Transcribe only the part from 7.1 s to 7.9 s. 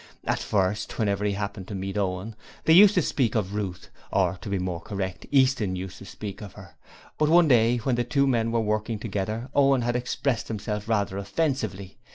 but one day